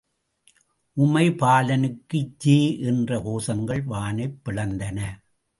[0.97, 2.79] ″உமைபாலனுக்கு ஜே
[2.79, 4.99] என்ற கோஷங்கள் வானைப் பிளந்தன.